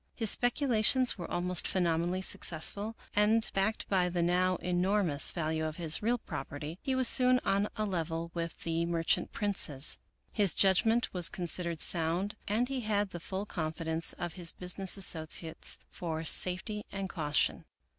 His 0.15 0.31
speculations 0.31 1.19
were 1.19 1.29
almost 1.29 1.67
phenomenally 1.67 2.23
successful, 2.23 2.95
and, 3.15 3.47
backed 3.53 3.87
by 3.87 4.09
the 4.09 4.23
now 4.23 4.55
enormous 4.55 5.31
value 5.31 5.63
of 5.63 5.75
his 5.75 6.01
real 6.01 6.17
property, 6.17 6.79
he 6.81 6.95
was 6.95 7.07
soon 7.07 7.39
on 7.45 7.69
a 7.77 7.85
level 7.85 8.31
with 8.33 8.59
the 8.63 8.83
merchant 8.87 9.31
princes. 9.31 9.99
His 10.31 10.55
judgment 10.55 11.13
was 11.13 11.29
considered 11.29 11.79
sound, 11.79 12.35
and 12.47 12.67
he 12.67 12.81
had 12.81 13.11
the 13.11 13.19
full 13.19 13.45
confidence 13.45 14.13
of 14.13 14.33
his 14.33 14.51
business 14.51 14.97
associates 14.97 15.77
for 15.91 16.23
safety 16.23 16.83
and 16.91 17.07
caution. 17.07 17.65